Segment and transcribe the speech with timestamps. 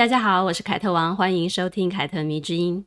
[0.00, 2.82] 大家好，我是凯特王，欢迎收听凯特迷之音。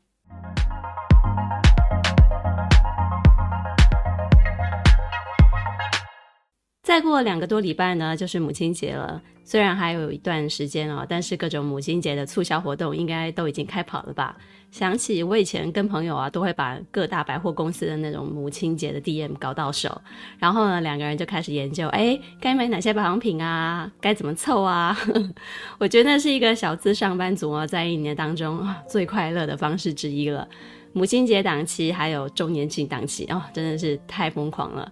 [6.82, 9.22] 再过两个多礼拜呢，就是母亲节了。
[9.44, 14.36] 虽然还有一段时间哦，但是各种母亲节的促销活动应该都已经开跑了吧？
[14.74, 20.02] 想起我以前跟朋友啊，都会把各大百货公司的那种母亲节的 DM 搞到手，
[20.40, 23.92] 然后呢，两个人就开始研究，哎，该买哪些保养品啊？
[24.02, 24.98] 该怎么凑啊？
[25.78, 30.48] 我觉得那是一个小资上班族啊，在一年当中最快乐的方式之一了。
[30.92, 34.92] 母亲节档期还有周年庆档期哦，真的是太疯狂了。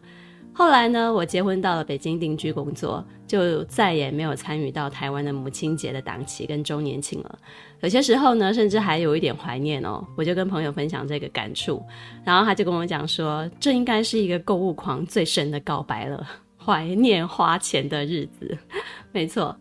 [0.54, 7.40] 后来呢，我结婚到了北京定居工作，就再也没有参与到台湾的母亲节的档期跟周年庆了。
[7.80, 10.06] 有些时候呢，甚至还有一点怀念哦。
[10.18, 11.82] 我就跟朋友分享这个感触，
[12.26, 16.28] 然后他就跟我讲说，这应该是一个购物狂最深的告白了，
[16.64, 18.56] 怀念花钱的日子。
[19.14, 19.56] 没错，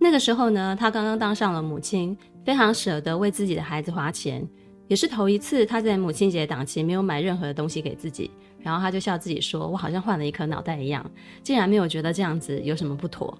[0.00, 2.14] 那个时候呢，他刚刚当上了母亲，
[2.44, 4.46] 非常舍得为自己的孩子花钱，
[4.88, 8.30] 也是头一次他在母亲节档期没有买任何的东西给自己。
[8.66, 11.08] 然后他就笑自己说：“我好像换了一颗脑袋一样，
[11.40, 13.38] 竟然没有觉得这样子有什么不妥。”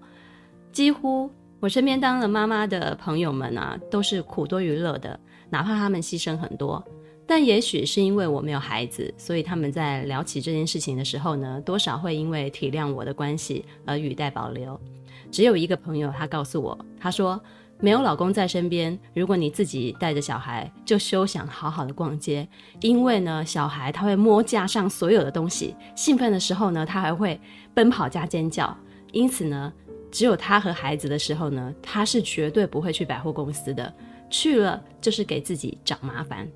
[0.71, 5.19] 几乎我身边当了妈妈的朋友们啊，都是苦多于乐的，
[5.51, 6.81] 哪怕他们牺牲很多。
[7.27, 14.81] 但也许是因为我没有孩子，所以他们在聊起这件事情的时候呢，多少会因为体谅我的关系而语带保留。
[15.33, 17.41] 只有一个朋友，他告诉我，他说。
[17.79, 22.49] 没有老公在身边，如果你自己带着小孩，就休想好好的逛街。
[22.81, 27.39] 因为呢，小孩他会摸架上所有的东西，兴奋的时候呢，他还会
[27.75, 28.75] 奔跑加尖叫。
[29.13, 29.71] 因此呢，
[30.11, 33.93] 只有他和孩子的时候呢，他是绝对不会去百货公司的，
[34.31, 36.49] 去了就是给自己找麻烦。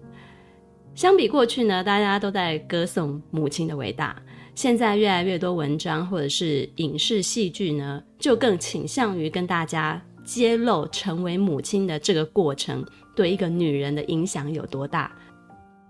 [0.95, 4.21] 相比过去呢，大家都在歌颂母亲的伟大，
[4.55, 10.03] 现在越来越多文章或者是影视戏剧呢，就更倾向于跟大家。
[10.33, 12.87] 揭露成为母亲的这个过程
[13.17, 15.11] 对一个女人的影响有多大？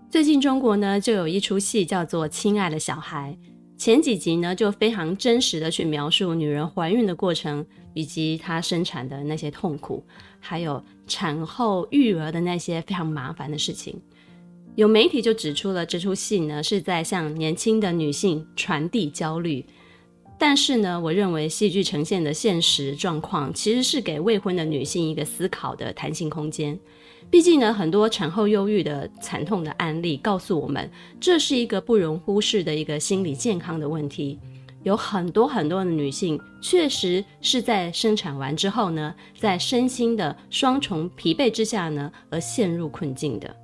[0.09, 3.37] 最近中国呢就有一出戏叫做《亲爱的小孩》，
[3.77, 7.63] 前几集呢就非常真实的去描述女人怀孕的过程，
[7.93, 10.03] 以及她生产的那些痛苦，
[10.39, 14.01] 还有产后育儿的那些非常麻烦的事情。
[14.73, 19.63] 有媒体就指出了这出戏呢是在向年轻的女性传递焦虑。
[20.43, 26.75] 但是呢，我认为戏剧呈现的现实状况其实是给未婚的女性一个思考的弹性空间。
[27.29, 34.39] 毕竟呢，很多产后忧郁的惨痛的案例告诉我们，这是一个不容忽视的一个心理健康的问题。
[34.81, 43.55] 有很多很多的女性确实是在生产完之后呢，在身心的双重疲惫之下呢，而陷入困境的。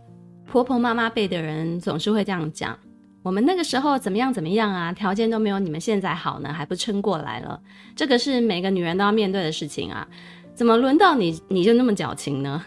[0.45, 2.77] 婆婆妈妈辈的人总是会这样讲。
[3.27, 4.93] 我们那个时候怎么样怎么样啊？
[4.93, 7.59] 条件都没有你们现在好呢，还不撑过来了？
[7.93, 10.07] 这个是每个女人都要面对的事情啊！
[10.55, 12.63] 怎么轮到你你就那么矫情呢？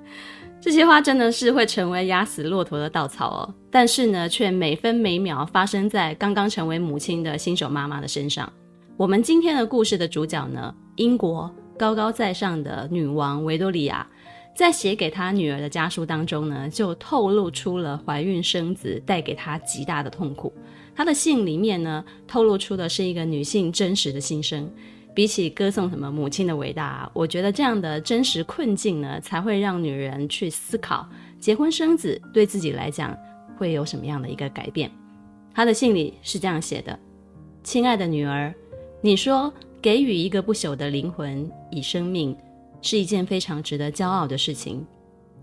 [0.62, 3.54] 这些话真的是会成为压死骆驼的稻草哦。
[3.70, 8.50] 但是呢，却每分每秒发生在刚刚成为母亲的新手妈妈的身上。
[8.96, 14.06] 我们今天的故事的主角呢，英国高高在上的女王维多利亚。
[14.58, 20.52] 在写给她女儿的家书当中呢，就透露出了怀孕生子带给她极大的痛苦。
[20.96, 24.68] 她的信里面呢，透露出的是一个女性真实的心声。
[25.14, 31.08] 比起歌颂什么母亲的伟大，我觉得这样的真实困境呢，才会让女人去思考
[31.38, 33.16] 结婚生子对自己来讲
[33.56, 34.90] 会有什么样的一个改变。
[35.54, 36.98] 她的信里是这样写的
[37.62, 38.52] ：“亲爱的女儿，
[39.00, 42.36] 你说给予一个不朽的灵魂以生命。”
[42.80, 44.84] 是一件非常值得骄傲的事情，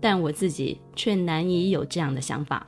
[0.00, 2.66] 但我自己却难以有这样的想法。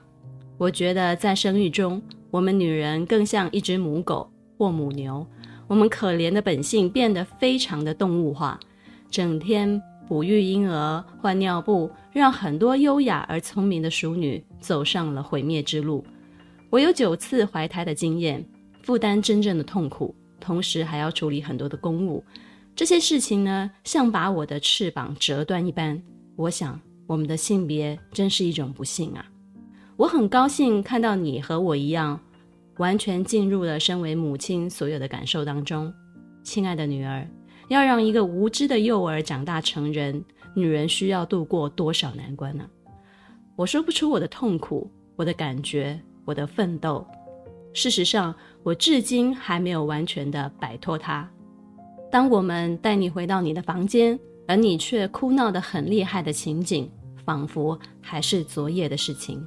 [0.56, 5.26] 我觉得在生育中，我们女人更像一只母狗或母牛，
[5.67, 8.59] 我们可怜的本性变得非常的动物化，
[9.11, 16.05] 整天哺育婴儿、换尿布，让很多优雅而聪明的淑女走上了毁灭之路。
[16.70, 18.44] 我有九次怀胎的经验，
[18.82, 22.23] 负担真正的痛苦，同时还要处理很多的公务。
[22.79, 26.01] 这些事情呢，像把我的翅膀折断一般。
[26.37, 29.27] 我想，我们的性别真是一种不幸啊！
[29.97, 32.21] 我很高兴看到你和我一样，
[32.77, 35.93] 完全进入了身为母亲所有的感受当中。
[36.45, 37.29] 亲爱的女儿，
[37.67, 42.65] 要让一个无知的幼儿长大成人，女人需要度过多少难关呢？
[43.57, 47.05] 我说不出我的痛苦，我的感觉，我的奋斗。
[47.75, 48.33] 事实上，
[48.63, 51.29] 我至今还没有完全的摆脱它。
[52.10, 56.90] 当我们带你回到你的房间，而你却哭闹得很厉害的情景，
[57.25, 59.46] 仿佛还是昨夜的事情。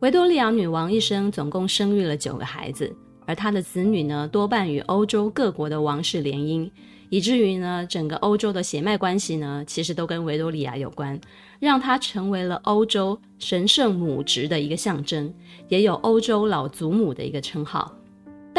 [0.00, 2.92] 维多利亚女王一生总共生育了九个孩子，
[3.26, 6.68] 而她的子女呢，多半与欧洲各国的王室联姻，
[7.10, 11.20] 以至于呢，整个欧洲的血脉关系呢，其实都跟维多利亚有关，
[11.60, 15.32] 让她成为了欧洲神圣母职的一个象征，
[15.68, 17.97] 也有欧洲老祖母的一个称号。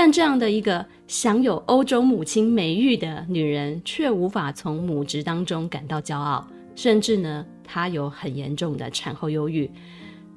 [0.01, 9.69] 但这样的一个享有欧洲母亲美誉的女人，却无法从母职当中感到骄傲，甚至呢，她有很严重的产后忧郁。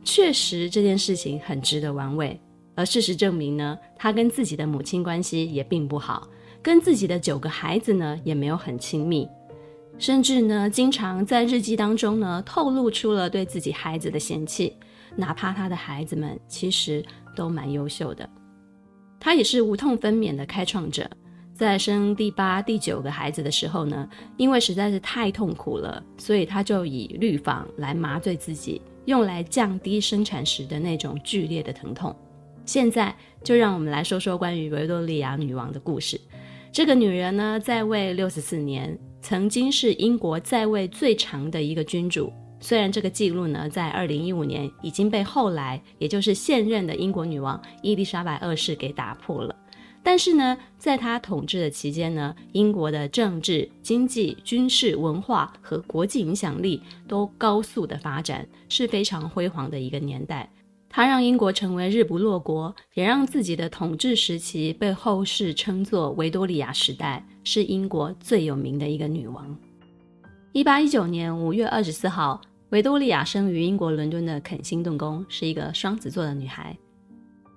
[0.03, 2.41] 确实这件事情很值得玩味，
[2.75, 6.26] 而事实证明呢，她跟自己的母亲关系也并不好，
[6.61, 9.29] 跟自己的九个孩子呢也没有很亲密，
[9.97, 14.76] 甚至呢经常在日记当中呢透露出了对自己孩子的嫌弃，
[15.14, 17.00] 哪怕他的孩子们其实
[17.37, 18.29] 都蛮优秀的。
[19.25, 21.09] 他也是无痛分娩的开创者，
[21.55, 28.83] 在生第八、第九个孩子的时候呢，因为实在是太痛苦了，所以他就以氯仿来麻醉自己。
[29.05, 32.13] 用来降低生产时的那种剧烈的疼痛。
[32.67, 33.15] 现在
[33.45, 36.21] 就让我们来说说关于维多利亚女王的故事。
[36.73, 42.33] 这个女人呢，在位六十四年，曾经是英国在位最长的一个君主。
[42.62, 49.55] 虽然这个记录呢，在二零一五年已经被后来，也就是现任的英国女王伊丽莎白二世给打破了。
[50.05, 60.49] 但是呢，在她统治的期间呢，英国的政治、经济、军事、文化和国际影响力都高速的发展，是非常辉煌的一个年代。
[60.88, 69.56] 他让英国成为日不落国，也让自己的统治时期被后世称作维多利亚时代，是英国最有名的一个女王。
[70.53, 72.38] 一八一九年五月二十四号，
[72.73, 76.75] 维多利亚生于英国伦敦的肯辛顿宫，是一个双子座的女孩。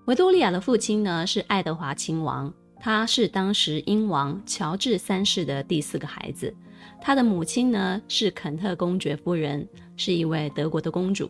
[0.07, 6.53] 维多利亚的父亲呢，是爱德华亲王，他是当时英王乔治三世的第四个孩子。
[7.01, 9.65] 他的母亲呢，是肯特公爵夫人，
[9.95, 11.29] 是一位德国的公主。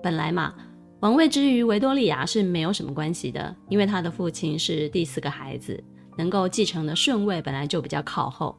[0.00, 0.54] 本来嘛，
[1.00, 5.82] 王位之于维多利亚是没有什么关系的，因为他的父亲是第四个孩子，
[6.16, 8.56] 能够继承的顺位本来就比较靠后。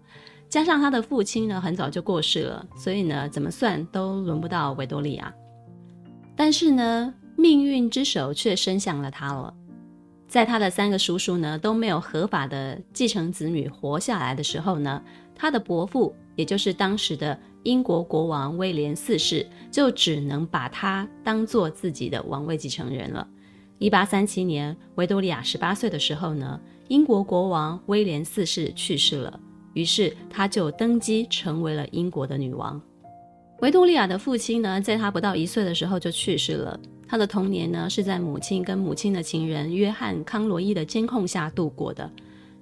[0.49, 5.31] 加上他的父亲呢，很早就过世了，所以呢，怎么算都轮不到维多利亚。
[6.35, 9.53] 但是呢，命运之手却伸向了他了。
[10.27, 15.01] 在他的三个叔叔呢都没有合法的继承子女活下来的时候呢，
[15.35, 23.27] 他的伯父，也就是当时的英国国王威廉四世，就只能把他当做自己的王位继承人了。
[23.79, 26.59] 一八三七年，维多利亚十八岁的时候呢，
[26.89, 29.39] 英国国王威廉四世去世了，
[29.73, 32.81] 于是他就登基成为了英国的女王。
[33.61, 36.79] 维多利亚的父亲呢，在他不到一岁的时候就去世了。
[37.07, 42.09] 他的童年呢，是在母亲跟母亲的情人约翰康罗伊的监控下度过的。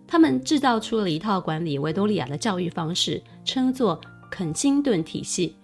[0.07, 3.99] 他们制造出了一套管理维多利亚的教育方式，称作
[4.31, 5.55] 肯辛顿体系。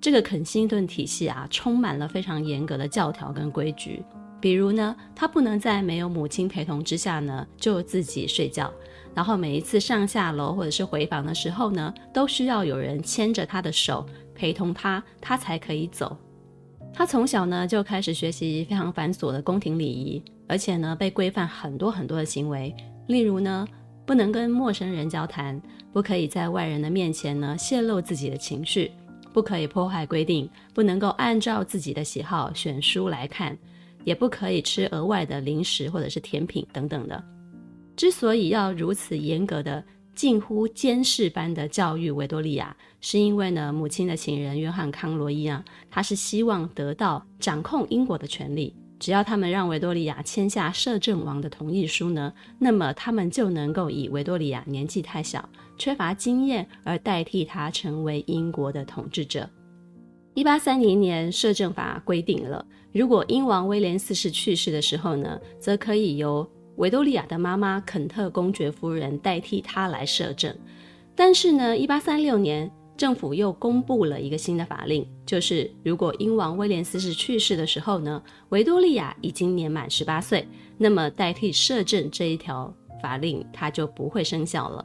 [0.00, 4.02] 这个肯辛顿体系啊，充满了非常严格的教条跟规矩。
[4.40, 8.72] 比如呢，他不能在没有母亲陪同之下呢，就自己睡觉。
[9.16, 16.14] 然后每一次上下楼或者是回房的时候呢，都需要有人牵着他的手陪同他，他才可以走。
[16.92, 23.66] 他从小呢就开始学习非常繁琐的宫廷礼仪，而且呢被规范很多很多的行为，例如呢
[24.04, 25.58] 不能跟陌生人交谈，
[25.94, 28.92] 不可以在外人的面前呢泄露自己的情绪，
[29.32, 33.56] 不可以破坏规定，不能够按照自己的喜好选书来看，
[34.04, 37.24] 也不可以吃额外的零食或者是甜品等等的。
[37.96, 39.82] 之所以要如此严格的，
[40.14, 48.74] 近乎监视般的教育维多利亚，是因为呢，母亲的情人约翰康罗伊啊，他是希望得到掌控英国的权利。
[48.98, 55.46] 只要他们让维多利亚签下摄政王的同意书呢，那么他们就能够以维多利亚年纪太小、
[55.78, 59.48] 缺乏经验而代替他成为英国的统治者。
[60.32, 66.46] 一八三零年摄政法规定了，如果英王威廉四世去世的时候呢，则可以由
[66.76, 70.54] 维多利亚的妈妈肯特公爵夫人代替她来摄政，
[71.14, 84.84] 但是呢，一八三六年政府又公布了一个新的法令，就是如果英王威廉四世去世的时候呢，维多利亚已经年满十八岁，那么代替摄政这一条法令它就不会生效了。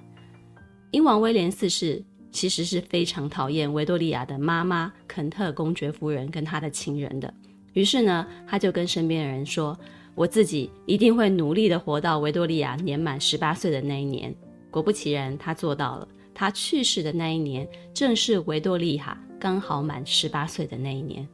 [0.91, 7.33] 英王威廉四世其实是非常讨厌维多利亚的妈妈肯特公爵夫人跟她的情人的，
[7.73, 9.77] 于是呢，他就跟身边的人说。
[10.15, 14.33] 我自己一定会努力的活到维多利亚年满十八岁的那一年。
[14.69, 16.07] 果不其然，他做到了。
[16.33, 21.27] 他去世的那一年，正是维多利亚刚好满十八岁的那一年。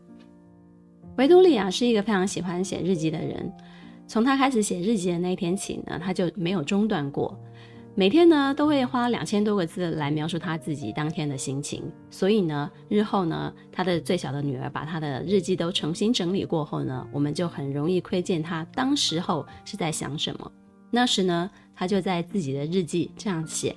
[1.17, 3.51] 维多利亚是一个非常喜欢写日记的人，
[4.07, 7.39] 从他开始写日记的那一天起呢，他就没有中断过。
[7.99, 11.81] 每天呢都会花两千多个字来描述他自己当天的心情。
[12.11, 20.51] 所以呢，日后呢，他的最小的女儿把他的日记都重新整理过后呢，我们就很容易窥见他当时候是在想什么。
[20.91, 23.75] 那时呢，他就在自己的日记这样写：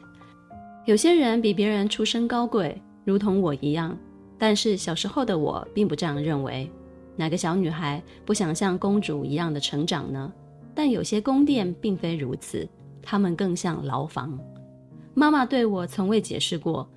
[0.84, 3.96] 有些人比别人出身高贵，如同我一样，
[4.36, 6.70] 但是小时候的我并不这样认为。
[7.16, 10.30] 哪个小女孩不想像公主一样的成长呢？
[10.74, 12.68] 但有些宫殿并非如此，
[13.02, 14.38] 他们更像牢房。
[15.14, 16.88] 妈妈对我从未解释过，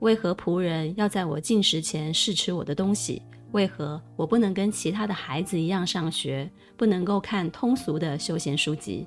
[0.00, 3.22] 为何仆人要在我进食前试吃我的东西？
[3.52, 9.06] 为何我不能跟其他的孩子一样上学，不能够看通俗的休闲书籍？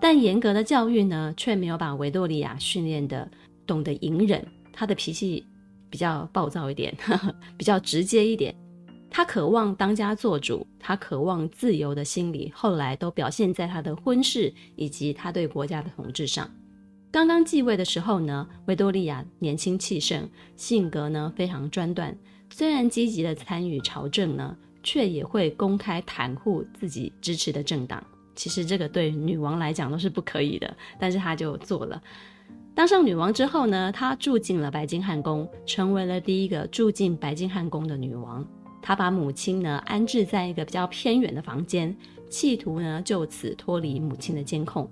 [0.00, 3.30] 但严格的教育呢，却没有把维多利亚训练得
[3.66, 4.46] 懂得隐忍。
[4.72, 5.46] 她的脾气
[5.90, 8.54] 比较暴躁一点，呵呵，比较直接一点。
[9.16, 16.50] 他渴望当家做主，他渴望自由的心理，后来都表现在他的婚事以及他对国家的统治上。
[17.12, 22.12] 刚刚继位的时候呢，维多利亚年轻气盛，性格呢非常专断。
[22.50, 28.04] 虽然积极的参与朝政呢，却也会公开袒护自己支持的政党。
[28.34, 32.02] 其实这个对女王来讲都是不可以的，但是他就做了。
[32.74, 38.44] 当上女王之后呢，她住进了白金汉宫，成为了第一个住进白金汉宫的女王。
[38.86, 41.96] 他把母亲呢安置在一个比较偏远的房间，
[42.28, 44.86] 企图呢就此脱离母亲的监控。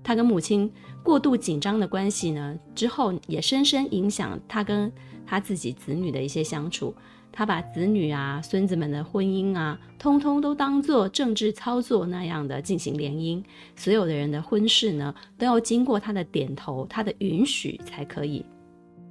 [0.00, 0.70] 他跟母亲
[1.02, 4.90] 过度紧张的关系呢，之后也深深影响他跟
[5.26, 6.94] 他自己子女的一些相处。
[7.32, 13.42] 他把子女啊、孙子们的婚姻啊，通通都当做政治操作那样的进行联姻。
[13.74, 18.46] 所有的人的婚事呢，都要经过他的点头、他的允许才可以。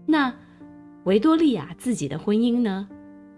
[0.06, 0.34] 那
[1.04, 2.88] 维多利亚自己的婚姻呢？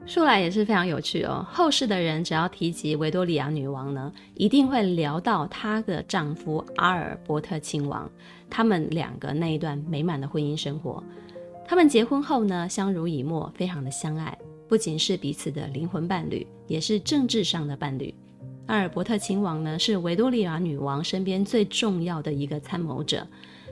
[0.06, 1.46] 说来也是非常有趣哦。
[1.50, 8.10] 后世的人只要提及维多利亚女王呢，一定会聊到她的丈夫阿尔伯特亲王，
[8.50, 11.02] 他们两个那一段美满的婚姻生活。
[11.66, 18.14] 他们结婚后呢，相濡以沫，非常的相爱，不仅是彼此的灵魂伴侣，也是政治上的伴侣。
[18.68, 23.26] 阿尔伯特亲王呢，是维多利亚女王身边最重要的一个参谋者，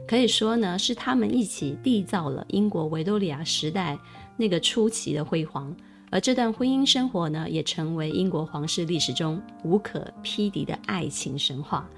[0.08, 4.00] 可以说呢，是他们一起缔造了英国维多利亚时代
[4.38, 5.76] 那个初期的辉煌。
[6.12, 11.90] 而这段婚姻生活呢，也成为英国皇室历史中无可匹敌的爱情神话。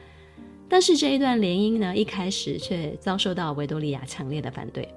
[0.69, 4.87] 但是这一段联姻呢，一开始却遭受到维多利亚强烈的反对。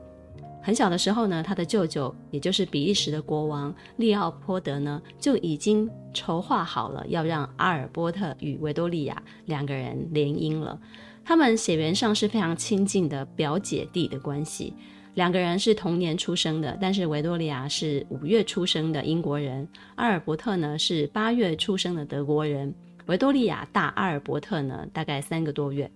[0.62, 10.78] 很小的时候呢，他的舅舅，也就是比利时的国王利奥波德呢，就已经筹划好了要让阿尔波特与维多利亚两个人联姻了。
[11.24, 14.74] 他们血缘上是非常亲近的表姐弟的关系。
[15.16, 22.72] 两个人是同年出生的，但是维多利亚是五月出生的英国人，阿尔伯特呢是八月出生的德国人。
[23.06, 25.90] 维多利亚大阿尔伯特呢大概三个多月。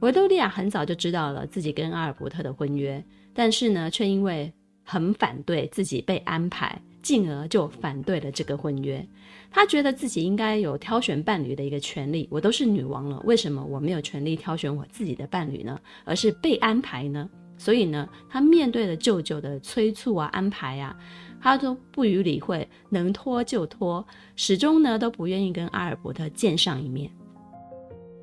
[0.00, 9.06] 维多利亚很早就知道了自己跟阿尔伯特的婚约，但是呢却因为很反对自己被安排，进而就反对了这个婚约。
[9.52, 12.26] 她觉得自己应该有挑选伴侣的一个权利。
[12.28, 15.78] 我都是女王了，为什么我没有权利挑选我自己的伴侣呢？
[16.04, 17.30] 而是被安排呢？
[17.58, 20.96] 所以呢，他面对了舅舅的催促啊、安排啊，
[21.40, 24.02] 他都不予理会，能拖就拖，
[24.36, 27.10] 始终呢都不愿意跟阿尔伯特见上一面。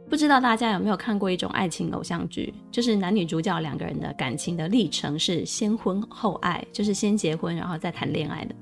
[0.08, 8.56] 不知道大家有没有看过一种爱情偶像剧，就是男女主角两个人的感情的历程是先婚后爱，就是先结婚然后再谈恋爱的。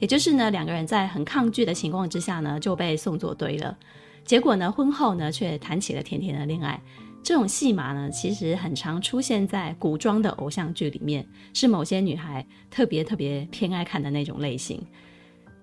[0.00, 3.76] 也就是呢，两个人在很抗拒的情况之下呢，就被送作堆了，
[4.24, 6.80] 结果呢，婚后呢却谈起了甜甜的恋爱。
[7.28, 14.82] 这种戏码呢，其实很常出现在古装的偶像剧里面，是某些女孩特别特别偏爱看的那种类型。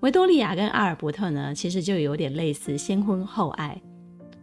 [0.02, 3.82] 维多利亚跟阿尔伯特呢，其实就有点类似先婚后爱。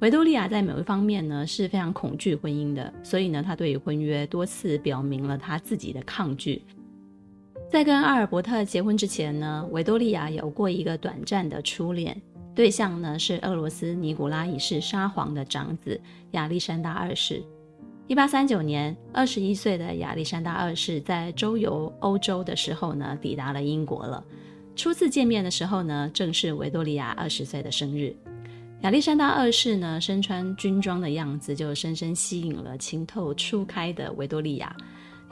[0.00, 6.60] 维多利亚在某一方面呢是非常恐惧婚姻的，所以呢，她对于婚约多次表明了她自己的抗拒。
[7.70, 12.20] 在跟阿尔伯特结婚之前呢，维多利亚有过一个短暂的初恋。
[12.54, 15.98] 对象呢是俄罗斯尼古拉一世沙皇的长子
[16.32, 17.42] 亚历山大二世。
[18.08, 24.22] 一八三九年，二十一岁的亚历山大二世在周游欧洲的时候呢，抵达了英国了。
[24.76, 28.14] 初次见面的时候呢，正是维多利亚二十岁的生日。
[28.82, 34.76] 亚历山大二世呢，身穿军装的样子就深深吸引了情窦初开的维多利亚。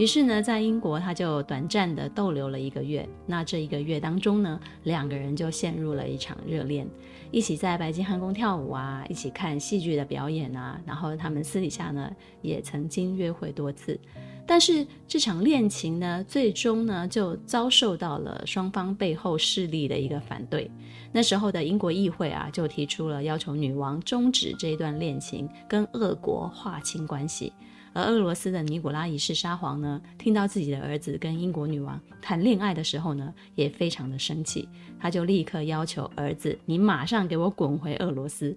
[0.00, 3.06] 于是呢，在英国他就短暂的逗留了一个月。
[3.26, 6.88] 那这一个月当中呢，两个人就陷入了一场热恋，
[7.30, 10.80] 一起在白金汉宫跳舞啊，一起看戏剧的表演啊。
[10.86, 14.00] 然后他们私底下呢，也曾经约会多次。
[14.46, 20.70] 但是这场恋情呢，最终呢，就遭受到了双方背后势力的一个反对。
[21.12, 27.52] 那时候的英国议会啊，就提出了要求女王终止这段恋情，跟俄国划清关系。
[27.92, 34.68] 而俄罗斯的尼古拉一世沙皇呢，听到自己的儿子跟英国女王谈恋爱的时候呢，也非常的生气，
[34.98, 38.56] 他就立刻要求儿子：“你马上给我滚回俄罗斯。”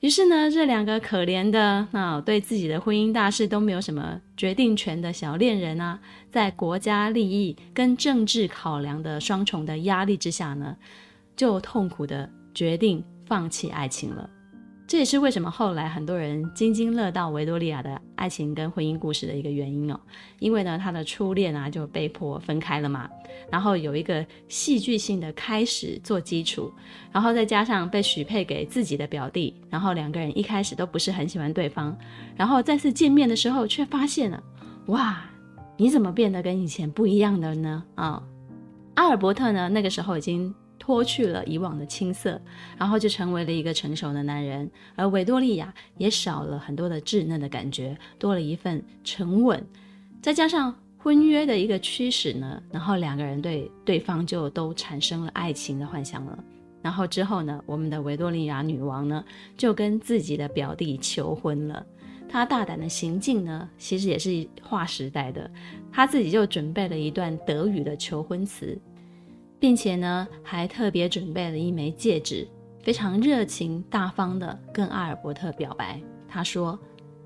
[0.00, 6.00] 于是呢，这两个可怜的啊，对自己的婚姻大事都没有什么决定权的小恋人啊，
[6.30, 10.76] 在国家利益跟政治考量的双重的压力之下呢，
[11.36, 14.28] 就痛苦的决定放弃爱情了。
[14.92, 19.98] 这也是为什么后来很多人津津乐道维多利亚的爱情跟婚姻故事的一个原因哦，
[20.38, 23.08] 因为呢，她的初恋啊就被迫分开了嘛，
[23.50, 26.70] 然后有一个戏剧性的开始做基础，
[27.10, 31.96] 然后再加上被许配给自己的表弟，然后两个人一开始都不是很喜欢对方，
[32.36, 34.42] 然后再次见面的时候却发现了，
[34.88, 35.24] 哇，
[35.78, 37.82] 你怎么变得跟以前不一样了呢？
[37.94, 38.22] 啊、
[38.96, 40.54] 阿尔伯特呢那个时候已经。
[40.82, 42.42] 脱去了以往的青涩，
[42.76, 49.64] 然后就成为了一个成熟的男人，而维多利亚也少了很多的稚嫩的感觉，多了一份沉稳，
[50.20, 56.36] 再加上婚约的一个驱使呢，然后两个人对对方就都产生了爱情的幻想了。
[56.82, 59.24] 然后之后呢，我们的维多利亚女王呢
[59.56, 61.86] 就跟自己的表弟求婚了。
[62.28, 65.48] 她大胆的行径呢，其实也是划时代的，
[65.92, 68.76] 她自己就准备了一段德语的求婚词。
[69.62, 72.48] 并且呢，还特别准备了一枚戒指，
[72.82, 76.02] 非常热情大方的跟阿尔伯特表白。
[76.28, 76.76] 他说：“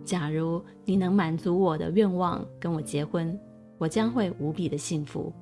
[0.04, 3.40] 假如你能满足我的愿望，跟我结婚，
[3.78, 5.32] 我将会无比的幸福。”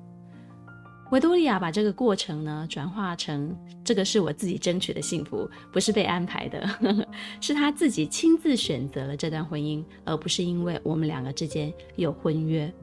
[1.11, 6.65] 维多利亚把这个过程呢，转化成这个是我自己争取的幸福，不是被安排的，
[7.41, 12.73] 是他自己亲自选择了这段婚姻，而不是因为我们两个之间有婚约。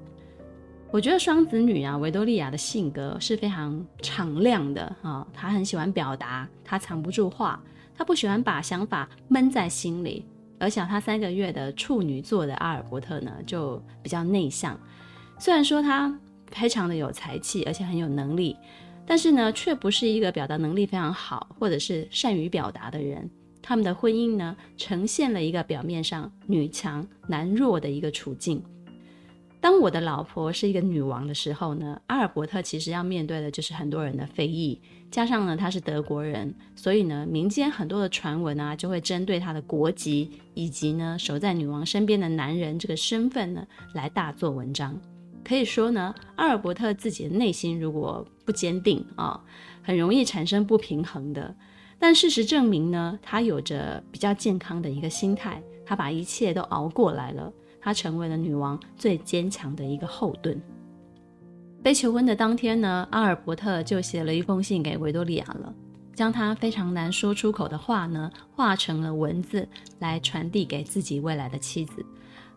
[0.93, 7.59] 我觉得双子女啊，维多利亚的性格是非常敞亮的啊，她很喜欢表达，她藏不住话，
[7.97, 10.23] 她不喜欢把想法闷在心里。
[10.59, 14.79] 而且她三个月的处女座的阿尔伯特呢，就比较内向。
[15.39, 16.15] 虽然说他
[16.51, 18.55] 非常的有才气，而且很有能力，
[19.07, 23.29] 但是呢，却不是一个表达能力非常好，或者是善于表达的人。
[23.63, 28.63] 他们的婚姻呢，呈现了一个表面上女强男弱的一个处境。
[29.63, 45.01] 当我的老婆是一个女王的时候呢，阿尔伯特其实要面对的就是很多人的非议，加上呢他是德国人，所以呢民间很多的传闻啊就会针对他的国籍以及呢守在女王身边的男人这个身份呢来大做文章。
[45.45, 49.41] 可以说呢，阿尔伯特自己的内心如果不坚定啊，
[49.81, 51.55] 很容易产生不平衡的。
[52.01, 57.53] 但事实证明呢，他有着比较健康的一个心态，他把一切都熬过来了。
[57.83, 60.59] 她成为了女王最坚强的一个后盾。
[61.83, 65.75] 被求婚的当天呢，阿尔伯特就写了一封信给维多利亚了，
[66.15, 69.69] 将他非常难说出口的话呢，化成了文字
[69.99, 72.07] 来传递给自己未来的妻子。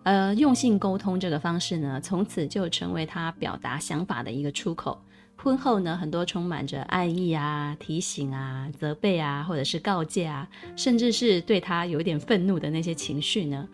[0.04, 5.02] 呃，用信沟通这个方式呢，从此就成为他表达想法的一个出口。
[5.36, 13.68] 婚后呢，很多充满着爱意啊、提醒啊、责备啊，或者是告诫啊，甚至是对他有点愤怒的那些情绪呢。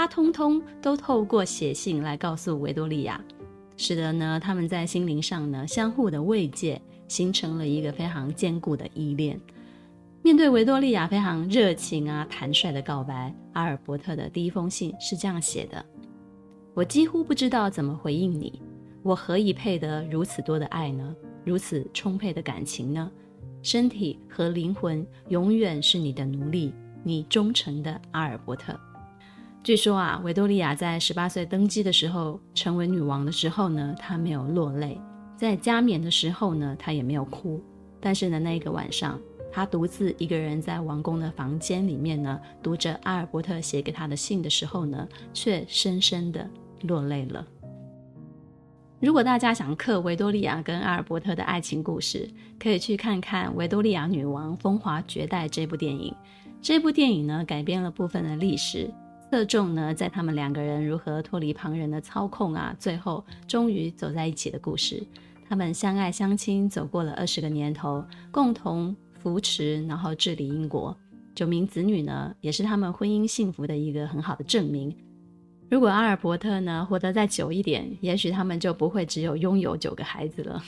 [0.00, 3.22] 他通通都透过写信来告诉维多利亚，
[3.76, 9.38] 使得呢他们在心灵上呢相互的慰藉，形成了一个非常坚固的依恋。
[10.22, 15.84] 面对维多利亚非常热情啊坦率的告白，阿尔伯特的第一封信是这样写的
[16.72, 18.58] ：“我几乎不知道怎么回应你，
[19.02, 21.14] 我何以配得如此多的爱呢？
[21.44, 23.12] 如此充沛的感情呢？
[23.62, 26.72] 身体和灵魂永远是你的奴隶，
[27.04, 28.74] 你忠诚的阿尔伯特。”
[29.62, 34.98] 据说啊，维多利亚在十八岁登基的时候，成为女王的时候呢，她没有落泪；
[35.36, 37.62] 在加冕的时候呢，她也没有哭。
[38.00, 39.20] 但是呢，那一个晚上，
[39.52, 46.48] 她独自一个人在王宫的房间里面呢，读着阿尔伯特写给她的信的时候呢，却深深的
[46.84, 47.46] 落泪了。
[48.98, 52.26] 如果大家想刻维多利亚跟阿尔伯特的爱情故事，
[52.58, 56.14] 可以去看看《维多利亚女王风华绝代》这部电影。
[56.62, 58.90] 这部电影呢，改编了部分的历史。
[59.30, 65.00] 侧重呢，在他们两个人如何脱离旁人的操控啊，最后终于走在一起的故事。
[65.48, 70.96] 他们相爱相亲，走过了二十个年头，共同扶持，然后治理英国。
[71.32, 74.92] 九名子女呢，也是他们婚姻幸福的一个很好的证明。
[75.68, 80.60] 如果阿尔伯特呢，活得再久一点，也许他们就不会只有拥有九个孩子了。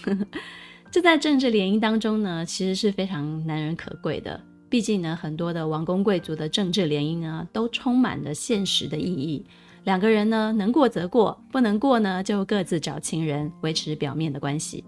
[0.89, 4.41] 这在政治联姻当中呢，其实是非常难能可贵的。
[4.73, 9.45] 毕竟呢，很多的王公贵族的政治联姻呢，都充满了现实的意义。
[9.85, 14.83] 两个人呢，能过则过，不能过呢，就各自找情人维持表面的关系。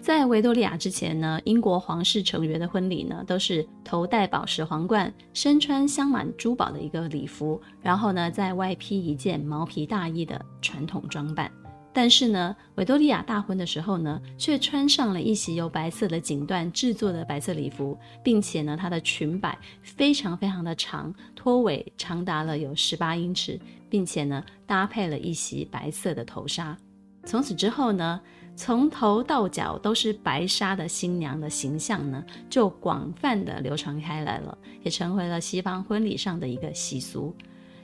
[0.00, 11.52] 在维多利亚之前呢，英国皇室成员的婚礼呢，都是头戴宝石皇冠，身穿镶满珠宝的一个礼服，然后呢，再外披一件毛皮大衣的传统装扮。
[11.94, 26.76] 但是呢，维多利亚大婚的时候呢，却穿上了一袭由白色的锦缎制作的白色礼服，并且呢，她的裙摆非常非常的长，拖尾长达了有十八英尺，并且呢，搭配了一袭白色的头纱。
[27.24, 28.20] 从此之后呢，
[28.56, 37.34] 从头到脚都是白纱的新娘的形象呢，就广泛的流传开来了，也成为了西方婚礼上的一个习俗。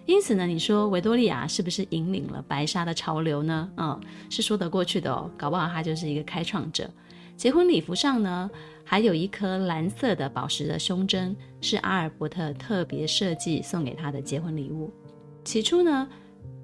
[0.08, 3.70] 因此呢，你说维多利亚是不是引领了白纱的潮流呢？
[3.76, 6.88] 嗯，是说得过去的哦，搞不好她就是一个开创者。
[7.36, 8.50] 结婚礼服上呢，
[8.82, 14.90] 还有一颗蓝色的宝石的胸针，是阿尔伯特特别设计送给她的结婚礼物。
[15.44, 16.08] 起初呢，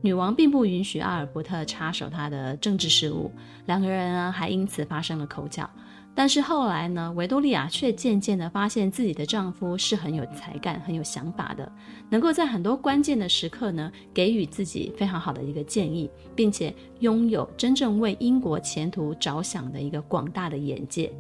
[0.00, 3.30] 女王并不允许阿尔伯特插手她的政治事务，
[3.66, 5.68] 两个人呢还因此发生了口角。
[6.16, 11.70] 但是后来呢，维多利亚却渐渐地发现自己的丈夫是很有才干、很有想法的，
[12.08, 21.12] 能够在很多关键的时刻呢，给予自己非常好的一个建议，并且拥有真正为英国前途着想的一个广大的眼界。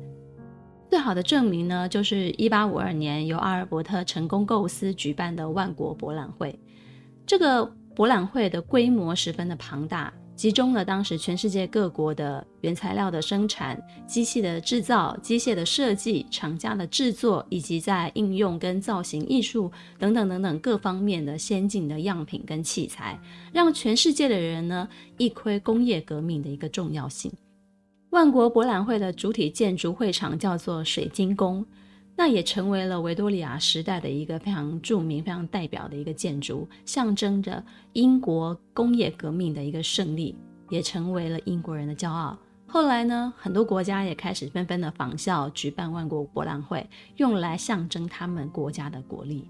[0.88, 6.56] 最好的证明呢，就是一八五二年由阿尔伯特成功构思举办的万国博览会。
[7.26, 7.64] 这个
[7.96, 10.12] 博览会的规模十分的庞大。
[10.36, 23.18] 集中了当时全世界各国的原材料的生产、机器的制造、机械的设计、厂家的制作，以及在应用跟造型艺术等等等等各方面的先进的样品跟器材，
[23.52, 27.32] 让全世界的人呢一窥工业革命的一个重要性。
[28.10, 31.64] 万国博览会的主体建筑会场叫做水晶宫。
[32.16, 40.36] 那也成为了维多利亚时代的一个非常著名、非常代表的一个建筑，象征着英国工业革命的一个胜利，
[40.70, 42.38] 也成为了英国人的骄傲。
[42.66, 49.48] 后来呢，很多国家也开始纷纷的仿效，举办万国博览会，用来象征他们国家的国力。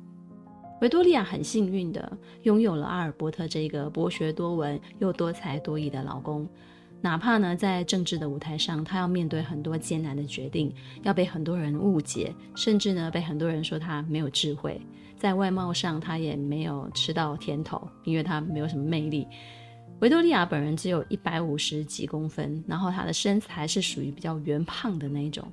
[0.81, 6.47] 维多利亚很幸运的拥有了阿尔伯特这个博学多闻又多才多艺的老公。
[7.05, 14.81] 哪怕呢，在政治的舞台上，他要面对很多艰难的决定，要被很多人误解，甚至呢，被很多人说他没有智慧。
[15.19, 19.29] 在外貌上，他也没有吃到甜头，因为他没有什么魅力。
[20.01, 25.47] 维多利亚本人只有一百五十几公分，然后他的身材是属于比较圆胖的那种。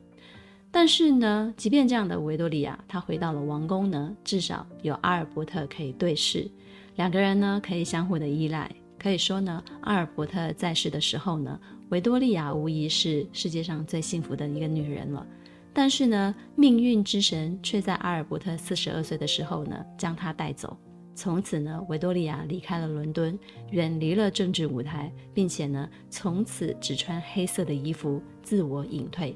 [0.72, 6.50] 但是呢，即便这样的维多利亚，她回到了王宫呢，至少有阿尔伯特可以对视，
[6.96, 8.72] 两个人呢可以相互的依赖。
[9.02, 11.60] 可以说呢，阿尔伯特在世的时候呢，
[11.90, 15.26] 维多利亚无疑是世界上最幸福的一个女人了。
[15.74, 20.78] 但是呢，命运之神却在阿尔伯特四十二岁的时候呢，将她带走。
[21.16, 23.38] 从此呢，维多利亚离开了伦敦，
[23.72, 29.36] 远离了政治舞台，并且呢，从此只穿黑色的衣服，自我隐退。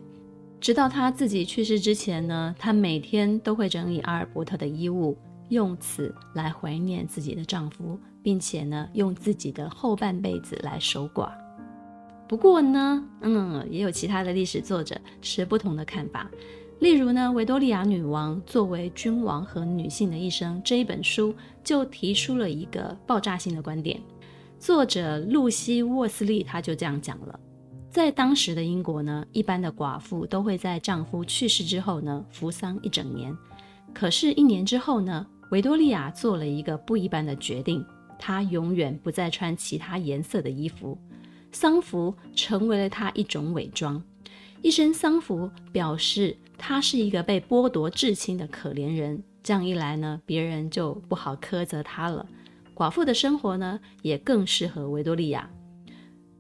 [0.60, 5.18] 直到她自己去世之前呢，她每天都会整理阿尔伯特的衣物。
[5.50, 11.30] 用此来怀念自己的丈夫，并且呢，用自己的后半辈子来守寡。
[12.28, 16.28] 不过呢，嗯，也有其他的历史作者持不同的看法。
[16.80, 24.02] 例如呢，《维多利亚女王作为君王和女性的一生》这一本书就提出了一个爆炸性的观点。
[24.58, 27.40] 作者露西·沃斯利他就这样讲了：
[27.92, 33.38] 在当时的英国呢，一般的寡妇都会在丈夫去世之后呢，服丧一整年。
[33.94, 37.86] 可是，一年之后呢，维多利亚做了一个不一般的决定，
[38.18, 40.98] 她永远不再穿其他颜色的衣服，
[41.52, 44.02] 丧服成为了她一种伪装。
[44.62, 52.26] 一身丧服表示她是一个被剥夺至亲的可怜人，这样一来呢，别人就不好苛责她了。
[52.74, 55.50] 寡妇的生活呢，也更适合维多利亚。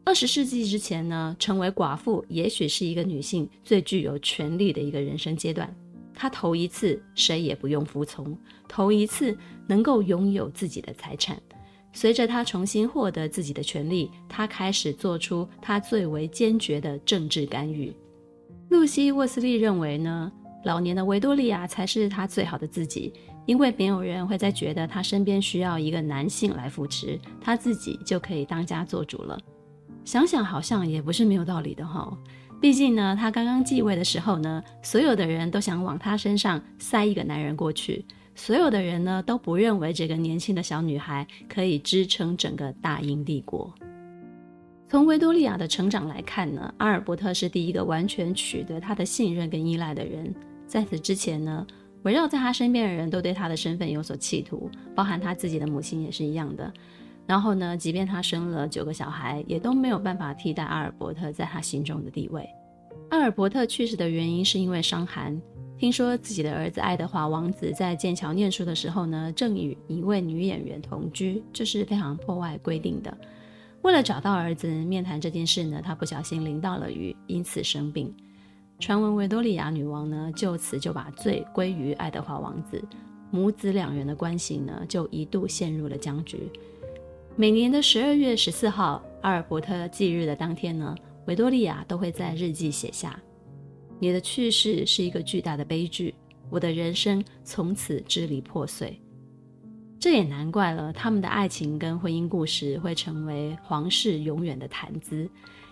[0.04, 5.74] 二十世纪之前呢，成为寡妇也许是一个女性最具有权力的一个人生阶段。
[6.14, 11.42] 她头一次谁也不用服从，头一次能够拥有自己的财产。
[11.96, 17.92] 随着他重新获得自己的权利，他开始做出他最为坚决的政治干预。
[18.68, 20.30] 露西·沃斯利认为呢，
[20.66, 23.14] 老年的维多利亚才是他最好的自己，
[23.46, 29.40] 因为没有人会再觉得她身边需要一个男性来扶持，她自己就可以当家做主了。
[30.04, 32.16] 想想好像也不是没有道理的哈。
[32.60, 38.04] 毕竟呢，他刚刚继位的时候呢，所有的人都想往他身上塞一个男人过去，
[38.36, 43.74] 所有的人呢都不认为这个年轻的小女孩可以支撑整个大英帝国。
[44.88, 50.34] 从维多利亚的成长来看呢，阿尔伯特是第一个完全取得她的信任跟依赖的人。
[50.68, 51.66] 在此之前呢，
[52.04, 56.72] 围绕在他身边的人都对他的身份有所企图，包含他自己的母亲也是一样的。
[57.26, 62.48] 然后呢，即便他生了九个小孩，也都没有办法替代阿尔伯特在他心中的地位。
[63.10, 65.42] 阿尔伯特去世的原因是因为伤寒。
[65.78, 73.16] 听说自己的儿子爱德华王子在剑桥念书的时候呢，正与一位女演员同居，这是非常破坏规定的。
[73.82, 78.12] 为了找到儿子面谈这件事呢，他不小心淋到了雨，因此生病。
[78.80, 82.82] 传闻维多利亚女王呢，就此就把罪归于爱德华王子，
[83.30, 86.50] 母子两人的关系呢，就一度陷入了僵局。
[87.36, 93.20] 每年的十二月十四号，阿尔伯特忌日的当天呢，维多利亚都会在日记写下。
[94.00, 96.14] 你的去世是一个巨大的悲剧，
[96.50, 99.00] 我的人生从此支离破碎。
[100.00, 105.30] 这也难怪了，他们的爱情跟婚姻故事会成为皇室永远的谈资。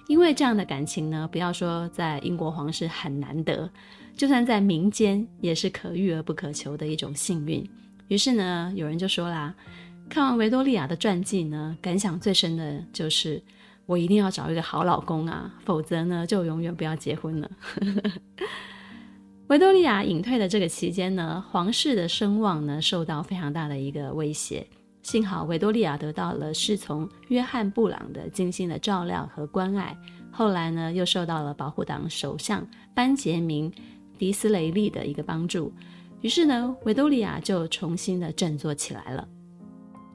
[0.07, 3.69] 因为这样的感情呢，不要说在英国皇室很难得，
[4.15, 7.63] 就算在民间也是可遇而不可求的一种幸运。
[8.07, 9.53] 于是呢，有人就说啦，
[10.09, 13.41] 看完维多利亚的传记呢，感想最深的就是。
[13.85, 17.49] 我一定要找一个好老公啊，否则呢，就永远不要结婚了。
[19.47, 24.65] 维多利亚隐退的这个期间呢，皇室的声望呢受到非常大的一个威胁。
[25.01, 29.95] 幸好维多利亚得到了侍从约翰布朗的精心的照料和关爱，
[30.31, 32.65] 后来呢又受到了保护党首相
[32.95, 33.69] 班杰明
[34.17, 35.73] 迪斯雷利的一个帮助，
[36.21, 39.27] 于是呢，维多利亚就重新的振作起来了。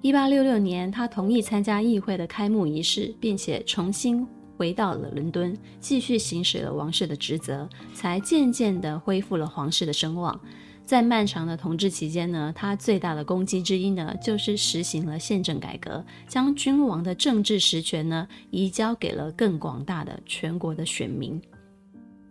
[0.01, 4.25] 一八六六年，他同意参加议会的开幕仪式，并且重新
[4.57, 10.41] 回到了伦敦，继续行使了王室的职责，才渐渐地恢复了皇室的声望。
[10.85, 21.43] 在漫长的统治期间呢，他最大的功绩之一呢，就是实行了宪政改革，将君王的政治实权呢移交给了更广大的全国的选民。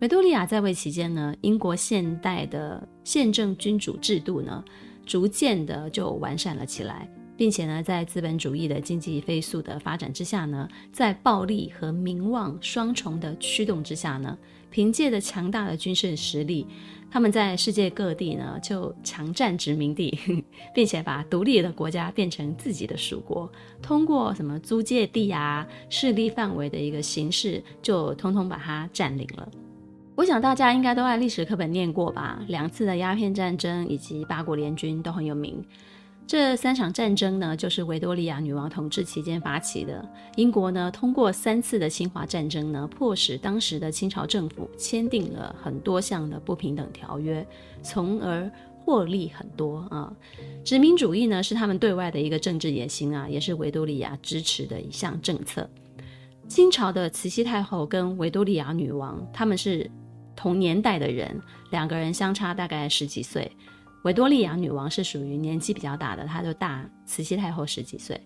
[0.00, 4.64] 维多利亚在位期间呢，英国现代的宪政君主制度呢，
[5.04, 7.06] 逐渐的就完善了起来。
[7.38, 14.36] 并且呢，在资本主义的经济飞速的发展之下呢，在暴力和名望双重的驱动之下呢，
[14.72, 16.66] 凭借着强大的军事实力，
[17.08, 20.18] 他们在世界各地呢就强占殖民地，
[20.74, 23.48] 并且把独立的国家变成自己的属国，
[23.80, 29.48] 通过什么租借地啊、势力范围的一个形式，就通通把它占领了。
[30.16, 35.64] 我想大家应该都在历史课本念过吧，两次的鸦片战争以及八国联军都很有名。
[36.28, 40.06] 这三场战争呢，就是维多利亚女王统治期间发起的。
[40.36, 47.44] 英国呢，通过三次的侵华战争呢，迫使当时的清朝政府签订了很多项的不平等条约，
[47.82, 48.48] 从而
[48.84, 50.12] 获利很多啊。
[50.62, 55.66] 殖民主义呢，是他们对外的一个政治野心啊，也是维多利亚支持的一项政策。
[56.46, 59.90] 清朝的慈禧太后跟维多利亚女王，他们是
[60.36, 63.50] 同年代的人，两个人相差大概十几岁。
[64.02, 68.20] 维多利亚女王是属于年纪比较大的，她就大慈禧太后十几岁。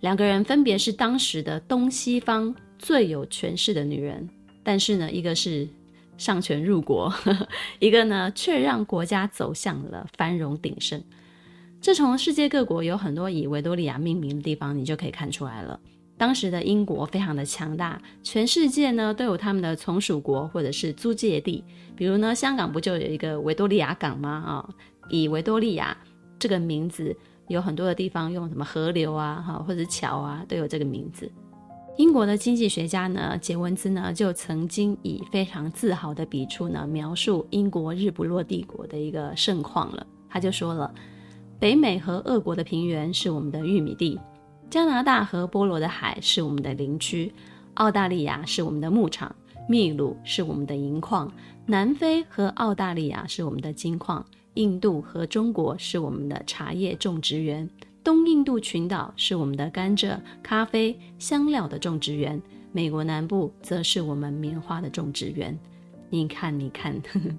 [0.00, 4.28] 两个人分别是当时的东西方最有权势的女人，
[4.62, 5.68] 但是呢，一个是
[6.16, 7.12] 上权入国，
[7.80, 11.02] 一个呢却让国家走向了繁荣鼎盛。
[11.80, 15.78] 这从世界各国有很多以维多利亚命名的地方，你就可以看出来了。
[16.16, 21.62] 当时的英国非常的强大，全世界呢都有他们的从属国或者是租借地，
[21.94, 24.28] 比如呢，香港不就有一个维多利亚港吗？
[24.30, 24.68] 啊、
[25.08, 25.96] 以维多利亚
[26.38, 27.16] 这个名字，
[27.48, 31.30] 有很多的地方用什么河流啊，哈，或者桥啊，都有这个名字。
[31.96, 40.06] 英国的经济学家呢，杰文兹呢，就曾经以非常自豪的笔触呢，描述英国日不落帝国的一个盛况了。
[40.28, 40.94] 他就说了，
[41.58, 44.20] 北美和俄国的平原是我们的玉米地，
[44.70, 47.32] 加拿大和波罗的海是我们的林区，
[47.74, 49.34] 澳大利亚是我们的牧场，
[49.68, 51.32] 秘鲁是我们的银矿，
[51.66, 54.24] 南非和澳大利亚是我们的金矿。
[54.58, 57.70] 印度和中国是我们的茶叶种植园，
[58.02, 62.42] 东印度群岛是我们的甘蔗、咖啡、香料的种植园，
[62.72, 65.56] 美国南部则是我们棉花的种植园。
[66.10, 67.30] 你看，你看，呵呵，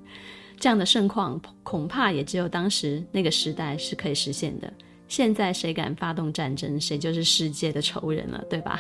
[0.58, 4.72] 这样的盛况恐怕也只有当时那个时代是可以实现的。
[5.10, 8.80] 现在谁敢发动战争，谁就是世界的仇人了，对吧？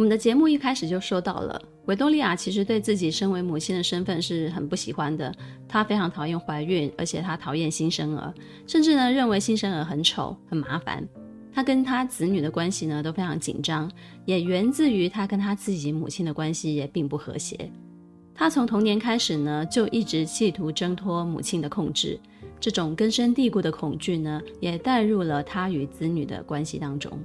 [0.00, 5.30] 我们的节目一开始就说到了，维多利亚其实对自己身为母亲的身份是很不喜欢的。
[5.68, 8.32] 她非常讨厌怀孕，而且她讨厌新生儿，
[8.66, 11.06] 甚至呢认为新生儿很丑、很麻烦。
[11.52, 13.92] 她跟她子女的关系呢都非常紧张，
[14.24, 17.70] 也源自于她跟她自己母亲的关系也并不和谐。
[18.34, 22.18] 她从童年开始呢就一直企图挣脱母亲的控制，
[22.58, 27.22] 这种根深蒂固的恐惧呢也带入了她与子女的关系当中。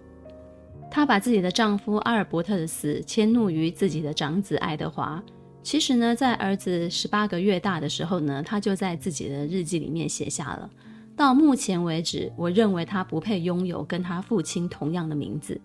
[0.96, 5.22] 她把自己的丈夫阿尔伯特的死迁怒于自己的长子爱德华。
[5.62, 10.70] 其实呢，在儿子十八个月大的时候呢，她就在自己的日记里面写下了：
[11.14, 15.60] 到目前为止，我认为他不配拥有跟他父亲同样的名字。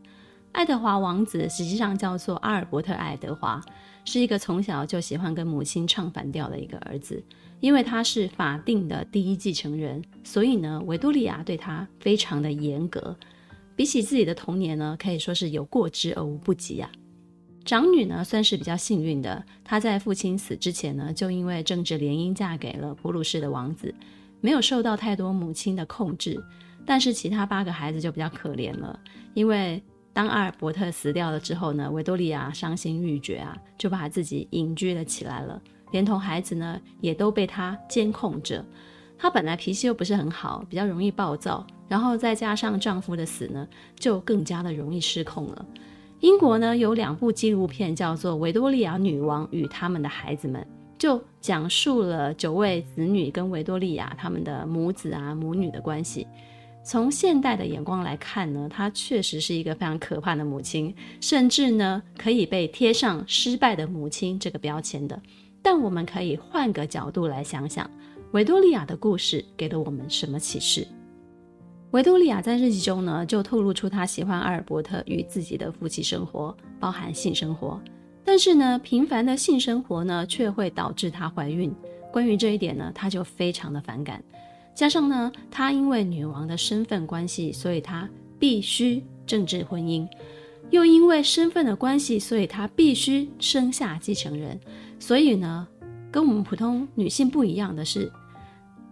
[0.50, 3.64] 爱德华王子实际上叫做阿尔伯特·爱德华，
[4.04, 7.22] 是一个从小就喜欢跟母亲唱反调的一个儿子。
[7.60, 13.16] 因为他是法定的第一继承人，所以呢，维多利亚对他非常的严格。
[13.80, 16.90] 比起自己的童年呢，可以说是有过之而无不及啊。
[17.64, 23.94] 长女呢，算是比较幸运的，她在父亲死之前呢，就因为政治联姻嫁给了普鲁士的王子，
[24.42, 26.38] 没有受到太多母亲的控制。
[26.84, 29.00] 但是其他八个孩子就比较可怜了，
[29.32, 35.58] 因为当阿尔伯特死掉了之后呢，维多利亚伤心欲绝啊，就把自己隐居了起来了。
[35.90, 38.62] 连同孩子呢，也都被他监控着。
[39.20, 45.66] 她本来脾气又不是很好，比较容易暴躁，然后再加上丈夫的死呢，就更加的容易失控了。
[46.20, 50.62] 英国呢，有两部纪录片，叫做《维多利亚女王与他们的孩子们》，
[50.98, 56.26] 就讲述了九位子女跟维多利亚他们的母子啊母女的关系。
[56.82, 65.20] 从现代的眼光来看呢，她确实是一个非常可怕的母亲，甚至呢可以被贴上失败的母亲这个标签的。
[65.62, 67.88] 但我们可以换个角度来想想，
[68.32, 70.86] 维多利亚的故事给了我们什么启示？
[71.90, 77.80] 维多利亚在日记中呢，就透露出她喜欢阿尔伯特与自己的夫妻生活，包含性生活。
[78.24, 81.74] 但是呢，频繁的性生活呢，却会导致她怀孕。
[82.12, 84.22] 关于这一点呢，她就非常的反感。
[84.76, 90.06] 加上呢，她因为女王的身份关系，所以她必须政治婚姻。
[90.70, 94.60] 又因为身份的关系，所以她必须生下继承人。
[95.00, 95.66] 所以呢，
[96.10, 98.10] 跟我们普通女性不一样的是，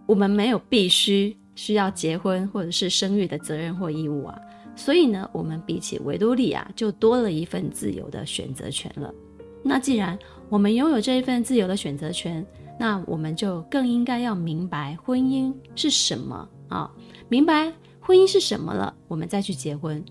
[0.05, 4.39] 我们没有必须需要结婚或者是生育的责任或义务啊。
[4.75, 9.13] 所以呢，我们比起维多利亚就多了一份自由的选择权了。
[9.61, 12.45] 那既然我们拥有这一份自由的选择权，
[12.79, 16.89] 那我们就更应该要明白婚姻是什么啊，
[17.27, 20.01] 明白婚姻是什么了，我们再去结婚。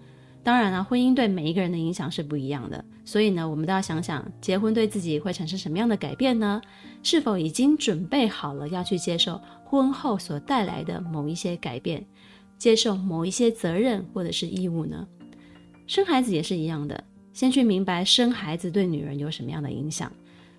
[0.42, 6.60] 当然了，婚姻对每一个人的影响是不一样的，所以呢，我们都要想想结婚对自己会产生什么样的改变呢？
[7.02, 12.04] 是否已经准备好了要去接受婚后所带来的某一些改变，
[12.58, 15.06] 接受某一些责任或者是义务呢？
[15.86, 20.12] 生孩子也是一样的，先去明白生孩子对女人有什么样的影响，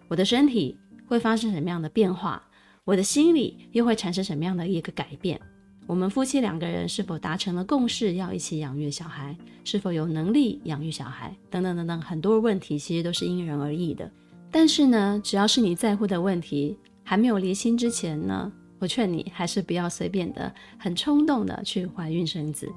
[0.08, 0.76] 我的身体
[1.08, 2.42] 会发生什么样的变化，
[2.84, 5.40] 我的心理又会产生什么样的一个改变。
[5.86, 9.36] 我们夫妻两个人是否达成了共识，要一起养育小孩？
[9.64, 11.36] 是否有能力养育小孩？
[11.50, 14.10] 等等等等，很多问题其实都是因人而异的。
[14.52, 22.68] 但是呢，只要是你在乎的问题，还没有离心之前呢，我劝你还是不要随便的、很冲动的去怀孕生子。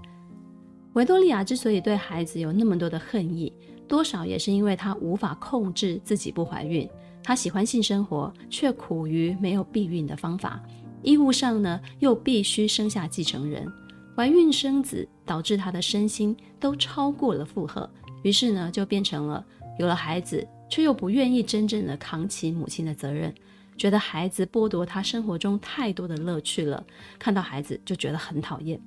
[0.92, 3.50] 维多利亚之所以对孩子有那么多的恨意，
[3.88, 6.88] 多少也是因为她无法控制自己不怀孕。
[7.24, 10.62] 她喜欢性生活，却苦于没有避孕的方法。
[11.02, 13.66] 义务上呢，又必须生下继承人，
[14.14, 17.88] 怀孕生子导致她的身心都超过了负荷，
[18.22, 19.44] 于是呢，就变成了
[19.78, 23.30] 有了孩子，却又不愿意真正的扛起母亲的责任，
[23.76, 26.82] 觉得孩子剥夺她生活中太多的乐趣了，
[27.18, 28.80] 看到孩子就觉得很讨厌。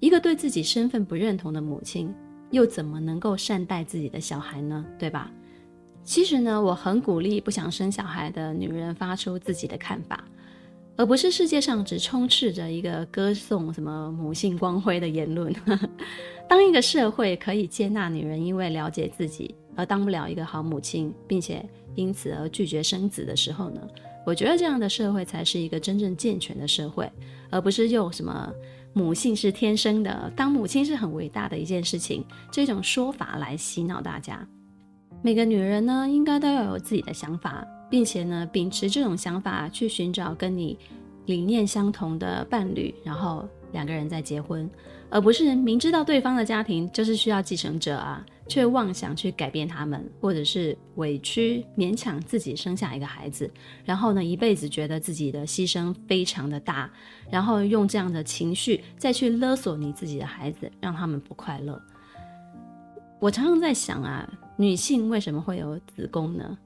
[0.00, 2.10] 一个对自己身份不认同的母亲，
[2.52, 4.82] 又怎么能够善待自己的小孩呢？
[4.98, 5.30] 对吧？
[6.02, 10.24] 其实呢，我很鼓励不想生小孩的女人发出自己的看法。
[10.96, 15.54] 而不是世界上只充斥着一个歌颂什么母性光辉的言论。
[16.48, 23.80] 当一个社会可以接纳女人因为了解自己而当不了一个好母亲，并且因此而拒绝生子的时候呢，
[24.26, 27.10] 我觉得这样的社会才是一个真正健全的社会，
[27.50, 28.52] 而不是用什么
[28.92, 34.46] 母性是天生的，当母亲是很伟大的一件事情这种说法来洗脑大家。
[35.22, 37.66] 每个女人呢，应该都要有自己的想法。
[37.90, 40.76] 并且呢，秉持这种想法去寻找跟你
[41.26, 44.68] 理念相同的伴侣，然后两个人再结婚，
[45.10, 53.50] 而不是明知道对方的家庭就是需要继承者啊，却妄想去改变他们，或者是委屈勉强自己生下一个孩子，
[53.84, 56.90] 然后呢，一辈子觉得自己的牺牲非常的大，
[57.30, 61.80] 然后用这样的情绪再去勒索你自己的孩子，让他们不快乐。
[63.20, 66.58] 我常常在想啊，女性为什么会有子宫呢？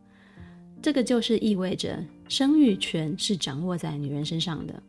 [0.83, 4.83] 这个就是意味着生育权是掌握在女人身上的，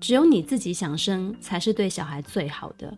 [0.00, 2.96] 只有你自己想生才是对小孩最好的。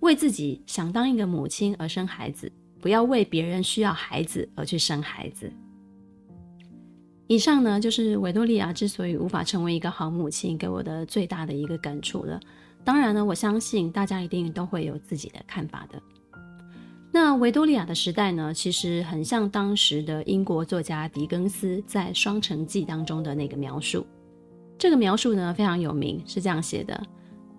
[0.00, 2.52] 为自己想当一个母亲而生孩子，
[2.86, 5.52] 不要为别人需要孩子而去生孩子。
[7.26, 12.38] 以上呢，就是维多利亚之所以无法成为一个好母亲给我的最大的一个感触了。
[12.84, 16.00] 当然呢，我相信大家一定都会有自己的看法的。
[17.10, 24.06] 那维多利亚的时代呢，其实很像当时的英国作家狄更斯在《双城记》当中的那个描述。
[24.78, 27.04] 这个描述呢，非常有名，是这样写的：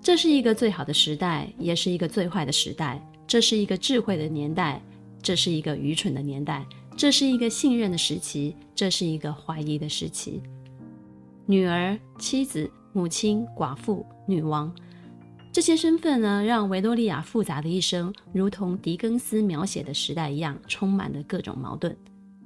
[0.01, 2.97] 这是一个最好的时代，也是一个最坏的时代；
[3.28, 4.82] 这是一个智慧的年代，
[5.22, 6.63] 这是一个愚蠢的年代；
[6.95, 10.41] 这是一个信任的时期，这是一个怀疑的时期。
[11.45, 14.74] 女儿、妻子、母亲、寡妇、女王，
[15.51, 21.95] 这些身份呢，让维多利亚复杂的一生，如同狄更斯描写的时代一样，充满了各种矛盾。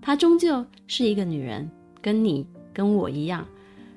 [0.01, 1.69] 她终究是一个女人，
[2.01, 3.45] 跟你跟我一样。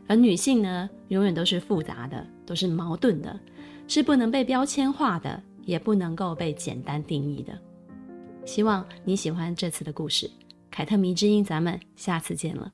[0.07, 3.41] 而女性呢，永远都是复杂的，都是矛盾的，
[3.89, 7.59] 是不能被标签化的，也不能够被简单定义的。
[8.45, 10.31] 希望你喜欢这次的故事。
[10.71, 12.73] 凯特迷之音咱们下次见了。